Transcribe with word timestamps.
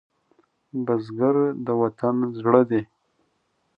بزګر 0.85 1.35
د 1.65 1.67
وطن 1.81 2.15
زړه 2.39 2.61
دی 2.69 2.81